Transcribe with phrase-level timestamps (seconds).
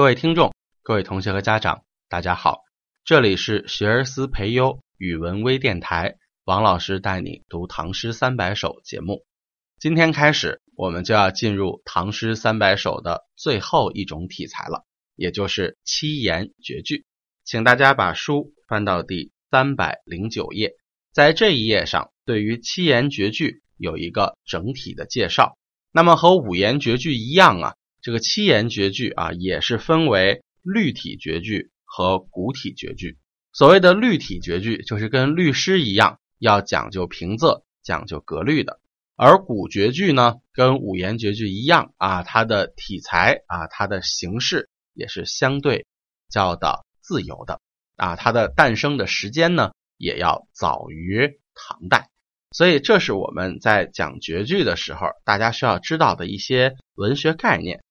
[0.00, 2.60] 各位听众、各位同学和家长，大家好，
[3.04, 9.26] 这里是学而思培优语文微电台，王老师带你读《唐诗三百首》节目。
[9.78, 14.86] 今天开始，我们就要进入《唐诗三百首》的最后一种题材了，
[15.16, 17.04] 也就是七言绝句。
[17.44, 20.72] 请大家把书翻到第三百零九页，
[21.12, 25.58] 在这一页上，对于七言绝句有一个整体的介绍。
[25.92, 27.74] 那么和五言绝句一样啊。
[28.02, 33.18] 这个七言绝句啊，也是分为律体绝句和古体绝句。
[33.52, 38.78] 所谓的律体绝句，就是跟律诗一样，要讲究平仄、讲究格律的；
[39.16, 45.86] 而古绝句呢，跟五言绝句一样啊，它的体裁啊，它的形式也是相对
[46.28, 47.60] 较的自由的
[47.96, 48.16] 啊。
[48.16, 52.08] 它的诞生的时间呢，也要早于唐代。
[52.52, 57.82] 所以，这是我们在讲绝句的时候，大家需要知道的一些文学概念。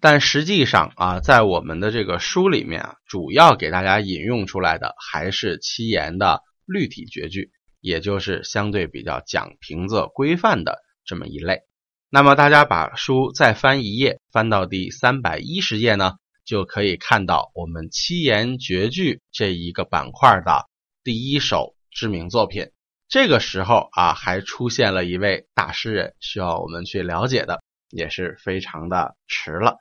[0.00, 11.60] 但实际上啊，在我们的这个书里面啊，主要给大家引用出来的还是七言的律体绝句，也就是相对比较讲平仄规范的这么一类。
[12.08, 16.14] 那么大家把书再翻一页，翻到第三百一十页呢，
[16.46, 20.66] 就可以看到我们七言绝句这一个板块的
[21.04, 22.70] 第一首知名作品。
[23.08, 29.76] 这个时候啊，还出现了一位大诗人，需要我们去了解的，也是非常的迟了。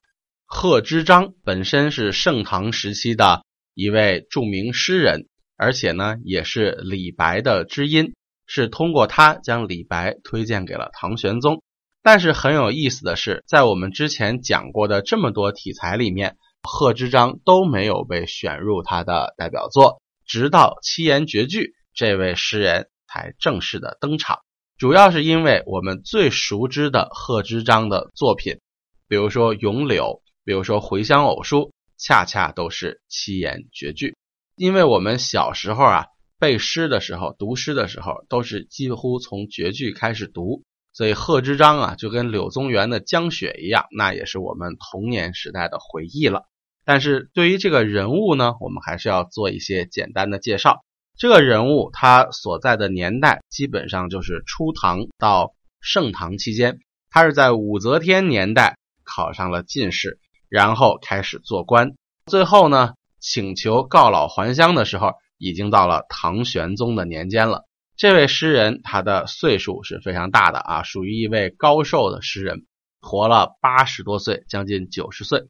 [0.52, 3.44] 贺知章本身是盛唐时期的
[3.76, 8.16] 一位著名诗人，而且呢也是李白的知音，
[8.48, 11.62] 是通过他将李白推荐给了唐玄宗。
[12.02, 24.40] 但是很有意思的是，在我们之前讲过的这么多题材里面，贺知章都没有被选入他的代表作，直到七言绝句，这位诗人才正式的登场。
[24.80, 28.60] 主要是因为我们最熟知的贺知章的作品，
[29.08, 30.22] 比如说《咏柳》。
[30.50, 31.58] 比如说《回乡偶书》，
[31.96, 34.16] 恰恰都是七言绝句。
[34.56, 36.08] 因为我们小时候啊
[36.40, 46.46] 背诗的时候、读诗的时候，都是几乎从绝句开始读，所以贺知章啊就跟柳宗元的江雪一样，那也是我们童年时代的回忆了。
[46.84, 50.84] 但是对于这个人物呢，我们还是要做一些简单的介绍。
[51.16, 56.80] 这个人物他所在的年代基本上就是初唐到盛唐期间，
[57.12, 60.18] 他是在武则天年代考上了进士。
[60.50, 61.94] 然后开始做官，
[62.26, 67.66] 最后呢，请求告老还乡的时候，已经到了唐玄宗的年间了。
[67.96, 72.66] 这位诗人他的岁数是非常大的啊，属于一位高寿的诗人，
[73.00, 75.50] 活了八十多岁，将近九十岁。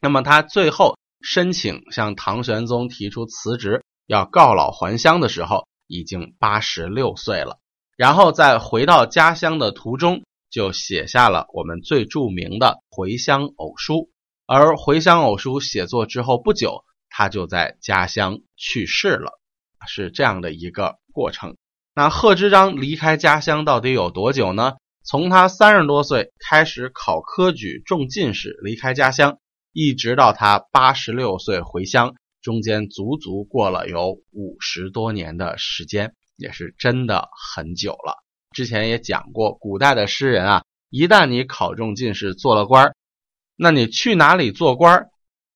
[0.00, 7.58] 那么他最后申请向唐玄宗提出辞职，要告老还乡的时候，已经八十六岁了。
[7.96, 13.94] 然后在回到家乡的途中，就写下了我们最著名的《回乡偶书》。
[14.46, 19.40] 而《回乡偶书》写作之后不久，他就在家乡去世了，
[19.86, 21.56] 是这样的一个过程。
[21.94, 24.74] 那贺知章离开家乡到底有多久呢？
[25.02, 29.38] 从他三十多岁开始考科举中进士，离开家乡，
[29.72, 38.22] 一直到他八十六岁回乡，中间足足过了有五十多年的时间，也是真的很久了。
[38.50, 42.94] 之前也讲过，古代的诗人啊，一旦你考中进士，做了官儿。
[43.56, 45.08] 那你去哪里做官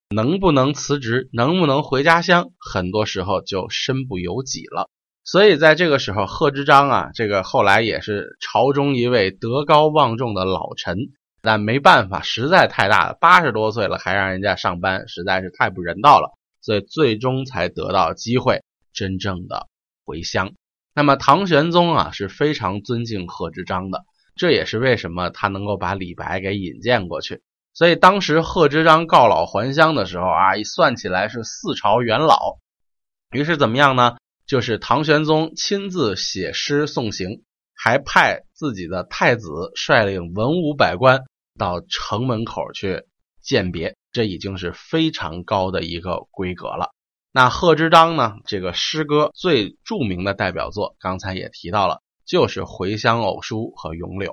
[0.09, 1.29] 能不能辞职？
[1.33, 2.51] 能不能回家乡？
[2.57, 4.89] 很多时候就身不由己了。
[5.23, 10.97] 所以在这个时候，贺知章啊，这个后来也是朝中一位德高望重的老臣，
[11.41, 16.31] 但没办法，实在太大了，八十多岁了还让人家上班，实在是太不人道了。
[16.61, 19.67] 所以最终才得到机会，真正的
[20.03, 20.53] 回乡。
[20.95, 24.05] 那么唐玄宗啊是非常尊敬贺知章的，
[24.35, 27.41] 这也是为什么他能够把李白给引荐过去。
[27.79, 32.57] 所以当时贺知章告老还乡的时候啊，一算起来是四朝元老。
[33.31, 34.17] 于是怎么样呢？
[34.45, 37.41] 就是唐玄宗亲自写诗送行，
[37.73, 41.23] 还派自己的太子率领文武百官
[41.57, 43.05] 到城门口去
[43.41, 46.89] 饯别，这已经是非常高的一个规格了。
[47.31, 54.31] 那贺知章呢，这个诗歌最著名的代表作，刚才也提到了，就是《回乡偶书》和《咏柳》。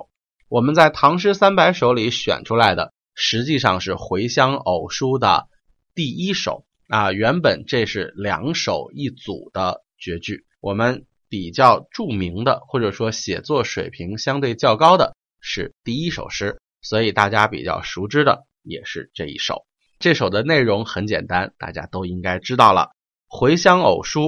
[0.49, 2.91] 我们在《唐诗三百首》里选出来的。
[3.19, 5.47] 实际上是《回乡偶书》的
[5.95, 10.45] 第一首啊，原本这是两首一组的绝句。
[10.61, 19.65] 我们比较著名的，或者说写作水平相对较高的是第一首诗，所以大家比较熟知的也是这一首。
[19.97, 22.91] 这首的内容很简单，大家都应该知道了。
[23.35, 24.21] 《回乡偶书》：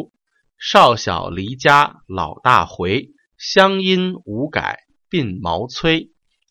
[0.58, 4.80] 少小离家老大回，乡音无改
[5.12, 6.10] 鬓毛衰。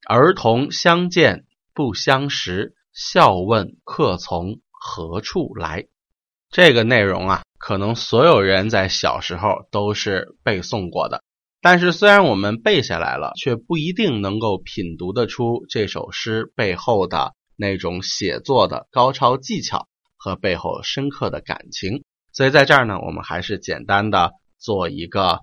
[0.09, 1.47] 儿童相见。
[1.79, 5.87] 不相识，笑问客从何处来？
[6.51, 11.23] 这个内容啊，可能所有人在小时候都是背诵过的。
[11.61, 19.87] 但是虽然我们背下来了，却不一定能够品读得出这首诗背后的那种写作的高超技巧
[20.17, 22.03] 和背后深刻的感情。
[22.33, 25.43] 所以在这儿呢，我们还是简单的做一个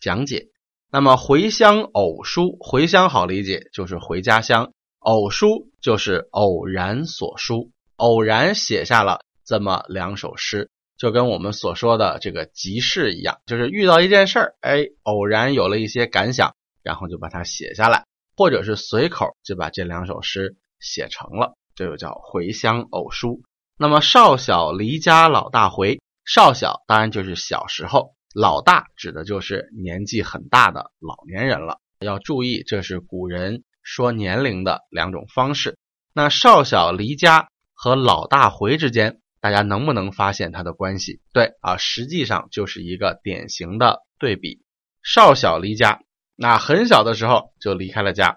[0.00, 0.48] 讲解。
[0.90, 10.70] 那么回乡偶书，回乡好理解，就是回家乡；偶书就是偶然所书，偶然写下了这么两首诗。
[10.98, 18.04] 就跟我们所说的这个集市一样，就是遇到一件事儿，哎，偶然有了一些感想，然后就把它写下来，
[18.36, 23.40] 或者是随口就把这两首诗写成了，这就叫回乡偶书。
[23.78, 31.78] 那么少小离家老大回，少小当然就是小时候，老大指的就是年纪很大的老年人了。
[32.00, 35.78] 要注意，这是古人说年龄的两种方式。
[36.12, 39.20] 那少小离家和老大回之间。
[39.42, 41.22] 大家能不能发现它的关系？
[41.32, 44.60] 对啊，实际上就是一个典型的对比。
[45.02, 46.02] 少小离家，
[46.36, 48.36] 那很小的时候就离开了家；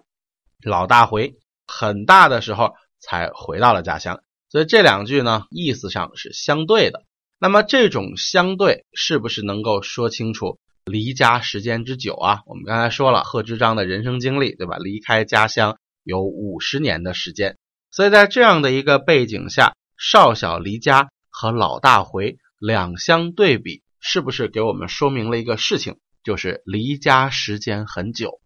[0.64, 1.36] 老大回，
[1.68, 4.24] 很大的时候才回到了家乡。
[4.48, 7.04] 所以这两句呢，意思上是相对的。
[7.38, 12.42] 那么这种相对是不是能够说清楚离家时间之久啊？
[12.46, 14.78] 我们刚才说了贺知章的人生经历，对吧？
[14.78, 17.58] 离开家乡有五十年的时间。
[17.92, 19.74] 所以在这样的一个背景下。
[19.96, 25.98] 少小离家和老大回两相对比，是不是给我们说明了一个事情？
[26.26, 28.42] 就是离家时间很久，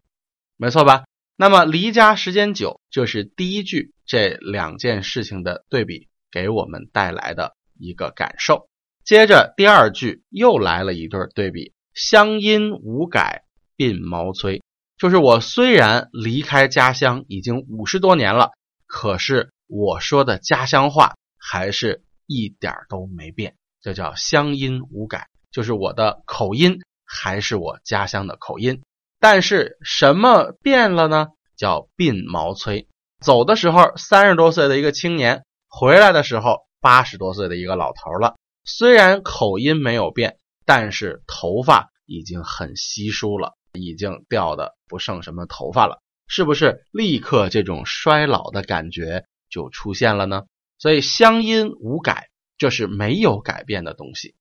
[0.56, 1.04] 没错吧？
[1.34, 8.68] 那么离家时间久，就是第一句这两件事情的对比给我们带来的一个感受。
[9.02, 13.42] 接着第二句又来了一对对比：乡音无改
[13.76, 14.62] 鬓毛衰，
[14.96, 18.52] 就是我虽然离开家乡已经五十多年了，
[18.86, 21.14] 可是我说的家乡话。
[21.40, 28.82] 还是一点都没变，这叫乡音无改，就是我的口音还是我家乡的口音，
[29.18, 31.28] 但是什么变了呢？
[31.56, 32.86] 叫鬓毛衰。
[33.24, 38.34] 走的时候三十多岁的一个青年，回来的时候八十多岁的一个老头了。
[38.64, 40.36] 虽然口音没有变，
[40.68, 46.84] 但是头发已经很稀疏了，已经掉的不剩什么头发了，是不是？
[46.92, 50.44] 立刻这种衰老的感觉就出现了呢？
[50.76, 52.28] 所以乡音无改，
[52.58, 54.34] 这是没有改变的东西；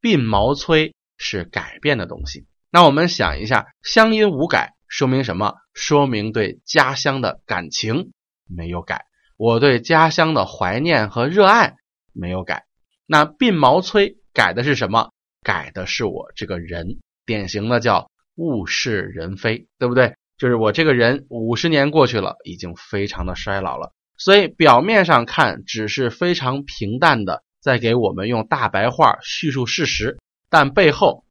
[0.00, 2.46] 鬓毛衰是改变的东西。
[2.70, 5.56] 那我们想一下，乡音无改说明什么？
[5.74, 8.12] 说明对家乡的感情
[8.46, 9.06] 没有改，
[9.36, 11.74] 我对家乡的怀念和热爱
[12.12, 12.66] 没有改。
[13.04, 15.10] 那鬓毛衰改的是什么？
[15.42, 20.14] 改的是我这个人，典型的叫物是人非，对不对？
[20.38, 23.92] 就是我这个人五十年过去了，已经非常的衰老了。
[24.16, 30.18] 所以表面上看只是非常平淡的在给我们用大白话叙述事实，
[30.48, 31.24] 但背后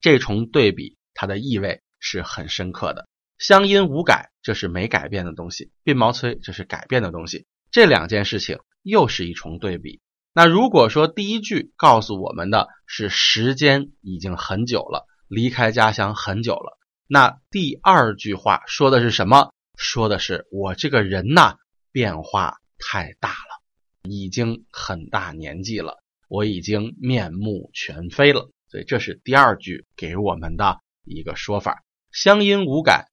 [0.00, 3.06] 这重对比它的意味是很深刻的。
[3.38, 7.46] 乡音无改，这是没改变的东西；鬓毛衰，这是改变的东西。
[7.70, 10.00] 这两件事情又是一重对比。
[10.32, 19.52] 那如果说第一句告诉我们的是时间已经很久了，离开家乡很久了，那第二句话说的是什么？
[19.76, 21.56] 说的是我这个人呐。
[21.94, 23.60] 变化太大了，
[24.08, 28.48] 已经很大年纪了，我已经面目全非了。
[28.70, 31.82] 所以这是第二句给我们的一个说法。
[32.10, 33.08] 乡音无改，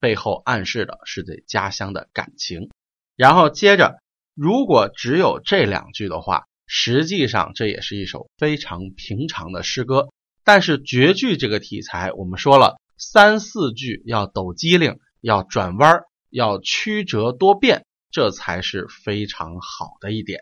[0.00, 2.70] 背后暗示的是对家乡的感情。
[3.16, 3.98] 然后接着，
[4.34, 10.08] 如果只有这两句的话，实际上这也是一首非常平常的诗歌。
[10.42, 16.00] 但是绝句这个题材，我们说了三四句要抖机灵，要转弯，
[16.30, 17.84] 要曲折多变。
[18.10, 20.40] 这才是非常好的一点。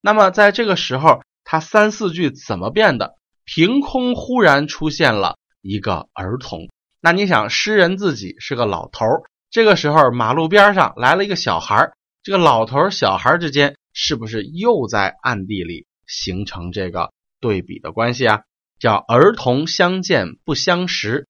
[0.00, 3.16] 那么在这个时候，他三四句怎么变的？
[3.44, 6.68] 凭空忽然出现了一个儿童。
[7.00, 18.42] 那你想，诗人自己是个老头儿，这个时候马路边上来了一个小孩儿，这个老头儿小孩儿之间是不是又在暗地里形成这个对比的关系啊？
[18.78, 21.28] 叫儿童相见不相识，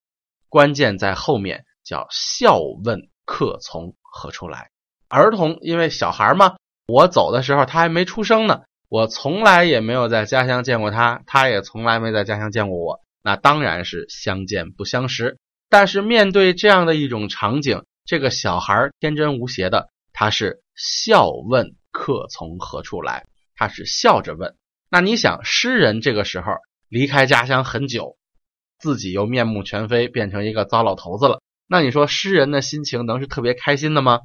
[0.49, 4.71] 关键在后面，叫笑问客从何处来。
[5.09, 15.37] 儿童，因为小孩嘛，我走的时候他还没出生呢，我从来也没有在家乡见过他，他也从来没在家乡见过我，那当然是相见不相识。
[15.69, 24.56] 但是面对这样的一种场景，这个小孩天真无邪的，他是笑问客从何处来，他是笑着问。
[24.90, 26.54] 那你想，诗人这个时候
[26.88, 28.18] 离开家乡很久，
[28.78, 34.20] 自己又面目全非，变成一个糟老头子了，那你说诗人的心情能是特别开心的吗？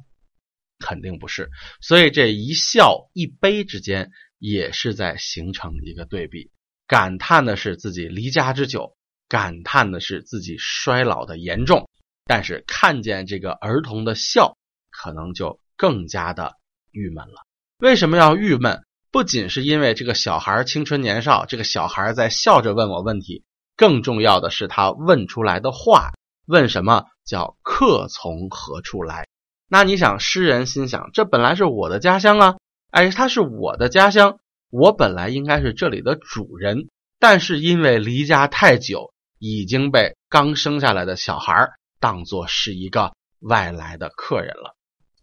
[0.78, 6.50] 肯定不是，所以这一笑一悲之间也是在形成一个对比，
[6.86, 8.96] 感叹的是自己离家之久，
[9.28, 11.88] 感叹的是自己衰老的严重，
[12.24, 14.56] 但是看见这个儿童的笑，
[14.90, 16.54] 可能就更加的
[16.92, 17.47] 郁闷了。
[17.80, 18.82] 为什么要郁闷？
[19.12, 23.44] 不仅是因为这个小孩青春年少，这个小孩在笑着问我问题，
[23.76, 26.10] 更重要的是他问出来的话，
[26.44, 29.28] 问什么叫“客从何处来”？
[29.70, 32.56] 那你想，诗人心想，这本来是我的家乡啊，
[32.90, 36.88] 哎，它是我的家乡，我本来应该是这里的主人，
[37.20, 41.68] 但是因为离家太久，已经被刚生下来的小孩
[42.00, 44.74] 当做是一个外来的客人了。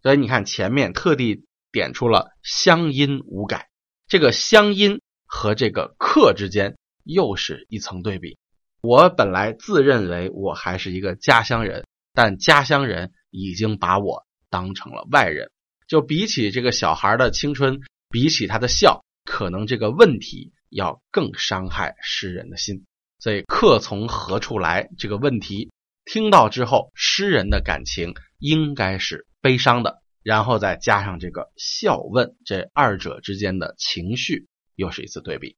[0.02, 1.44] 所以你看，前面特地
[1.76, 3.68] 点出了乡音无改，
[4.08, 8.38] 这个乡音和这个客之间又是一层对比。
[8.80, 14.24] 我本来自认为我还是一个家乡人，但家乡人已经把我。
[14.48, 15.50] 当成了外人，
[15.88, 22.84] 就比起这个小孩的青春，比起他的笑，可能这个问题要更伤害诗人的心。
[23.18, 25.72] 所以“客从何处来”这个问题
[26.04, 35.56] 听到之后，诗人的感情应该是悲伤的，然后再加上这个笑问，这二者之间的情绪又是一次对比。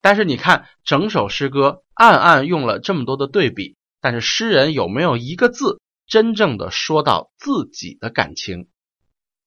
[0.00, 5.82] 但是你看，整首诗歌暗暗用了这么多的对比，但是诗人有没有一个字？
[6.06, 8.70] 真正的说到自己的感情，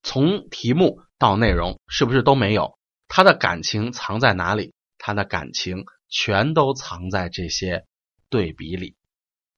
[0.03, 2.77] 从题目到内容，是不是都没有？
[3.07, 4.75] 他的感情藏在哪里？
[4.99, 7.87] 他的感情全都藏在这些
[8.29, 8.95] 对比里，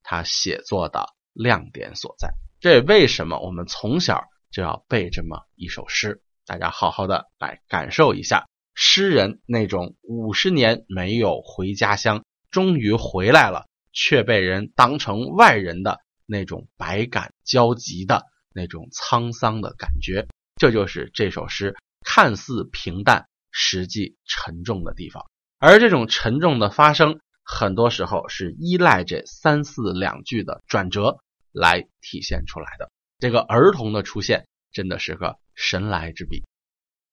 [0.04, 2.34] 他写作的亮点所在。
[2.62, 6.22] 这为什么我们从小就要背这么一首诗？
[6.46, 16.00] 大家好好的来感受一下诗人那种五十年没有回家乡，终于回来了，却被人当成外人的。
[16.28, 25.26] 那种百感交集的那种沧桑的感觉，这就是这首诗看似平淡，实际沉重的地方。
[25.58, 31.18] 而这种沉重的发生，很多时候是依赖这三四两句的转折
[31.52, 32.90] 来体现出来的。
[33.22, 36.44] 这个儿童的出现，真的是个神来之笔。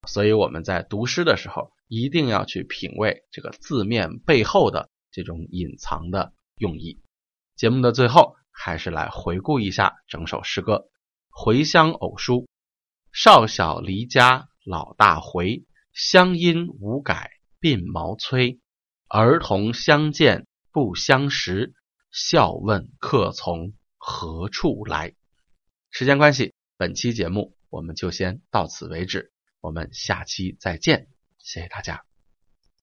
[0.05, 6.99] 所以我们在读诗的时候，一定要去品味这个字面背后的这种隐藏的用意。
[7.55, 8.35] 节目的最后。
[8.61, 10.73] 还是来回顾一下整首诗歌
[11.29, 12.41] 《回乡偶书》：
[13.13, 15.63] 少小离家老大回，
[15.93, 18.59] 乡音无改鬓毛衰。
[19.07, 21.73] 儿童相见不相识，
[22.11, 25.13] 笑问客从何处来。
[25.91, 31.07] 时间关系，本期节目我们就先到此为止，我们下期再见，
[31.39, 32.08] 谢谢大家。